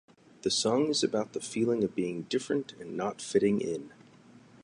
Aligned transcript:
The 0.41 0.49
song 0.49 0.87
is 0.87 1.03
about 1.03 1.33
the 1.33 1.39
feeling 1.39 1.83
of 1.83 1.93
being 1.93 2.23
different 2.23 2.73
and 2.79 2.97
not 2.97 3.21
fitting 3.21 3.61
in. 3.61 3.91